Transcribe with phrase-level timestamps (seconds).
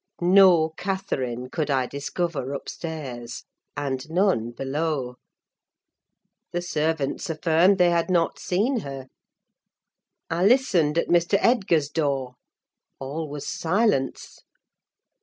[0.19, 3.43] No Catherine could I discover upstairs,
[3.77, 5.17] and none below.
[6.51, 9.09] The servants affirmed they had not seen her.
[10.27, 11.37] I listened at Mr.
[11.39, 12.33] Edgar's door;
[12.99, 14.39] all was silence.